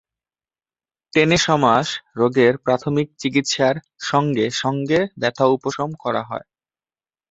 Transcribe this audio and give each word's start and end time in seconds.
Tenesmus 1.13 1.87
রোগের 2.15 2.53
প্রাথমিক 2.65 3.07
চিকিৎসার 3.21 3.75
সঙ্গে 4.03 4.45
সঙ্গে 4.61 4.99
ব্যথা 5.21 5.45
উপশম 5.55 5.89
করা 6.03 6.21
হয়। 6.23 6.45